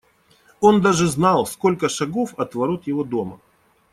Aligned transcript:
Он 0.61 0.81
даже 0.81 1.05
знал, 1.07 1.45
сколько 1.45 1.87
шагов 1.87 2.33
от 2.39 2.55
ворот 2.55 2.87
его 2.87 3.03
дома. 3.03 3.39